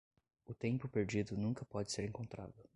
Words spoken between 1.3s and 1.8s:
nunca